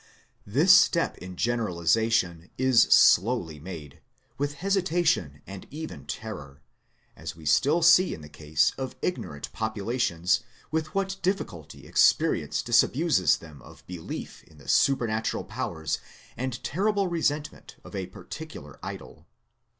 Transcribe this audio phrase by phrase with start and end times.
[0.47, 4.01] This step in generalization is slowly made,
[4.35, 6.63] with hesitation and even terror;
[7.15, 10.39] as we still see in the case of ignorant populations
[10.71, 15.99] with what difficulty experience disabuses them of belief in the supernatural powers
[16.35, 19.27] and terrible resentment of a particular idol.